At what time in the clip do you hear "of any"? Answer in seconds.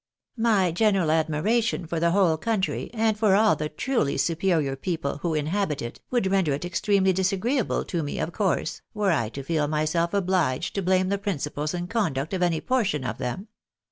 12.33-12.61